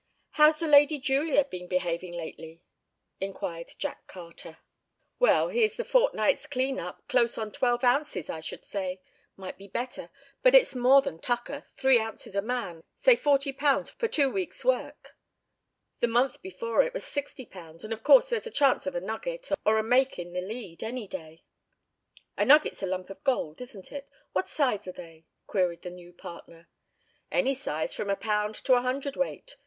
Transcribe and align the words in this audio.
"How's 0.31 0.57
the 0.57 0.67
'Lady 0.67 0.97
Julia' 0.97 1.45
been 1.45 1.67
behaving 1.67 2.13
lately?" 2.13 2.63
inquired 3.19 3.69
Jack 3.77 4.07
Carter. 4.07 4.57
"Well, 5.19 5.49
here's 5.49 5.77
the 5.77 5.83
fortnight's 5.83 6.47
clean 6.47 6.79
up, 6.79 7.07
close 7.07 7.37
on 7.37 7.51
twelve 7.51 7.83
ounces, 7.83 8.27
I 8.27 8.39
should 8.39 8.65
say. 8.65 8.99
Might 9.37 9.59
be 9.59 9.67
better, 9.67 10.09
but 10.41 10.55
it's 10.55 10.73
more 10.73 11.03
than 11.03 11.19
tucker, 11.19 11.67
three 11.75 11.99
ounces 11.99 12.35
a 12.35 12.41
man, 12.41 12.83
say 12.95 13.15
£40 13.15 13.91
for 13.95 14.07
two 14.07 14.31
weeks' 14.31 14.65
work. 14.65 15.15
The 15.99 16.07
month 16.07 16.41
before 16.41 16.81
it 16.81 16.95
was 16.95 17.03
£60, 17.03 17.83
and 17.83 17.93
of 17.93 18.01
course, 18.01 18.31
there's 18.31 18.47
a 18.47 18.49
chance 18.49 18.87
of 18.87 18.95
a 18.95 19.01
nugget, 19.01 19.49
or 19.67 19.77
a 19.77 19.83
make 19.83 20.17
in 20.17 20.33
the 20.33 20.41
lead, 20.41 20.81
any 20.81 21.07
day!" 21.07 21.43
"A 22.37 22.43
nugget's 22.43 22.81
a 22.81 22.87
lump 22.87 23.11
of 23.11 23.23
gold, 23.23 23.61
isn't 23.61 23.91
it? 23.91 24.09
What 24.33 24.49
size 24.49 24.87
are 24.87 24.91
they?" 24.91 25.27
queried 25.45 25.83
the 25.83 25.91
new 25.91 26.11
partner. 26.11 26.69
"Any 27.31 27.53
size 27.53 27.93
from 27.93 28.09
a 28.09 28.15
pound 28.15 28.55
to 28.65 28.73
a 28.73 28.81
hundredweight. 28.81 29.57